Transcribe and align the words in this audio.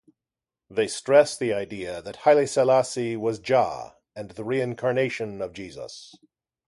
They 0.67 0.87
stress 0.87 1.37
the 1.37 1.53
idea 1.53 2.01
that 2.01 2.15
Haile 2.25 2.47
Selassie 2.47 3.15
was 3.15 3.37
Jah 3.37 3.97
and 4.15 4.31
the 4.31 4.43
reincarnation 4.43 5.43
of 5.43 5.53
Jesus. 5.53 6.15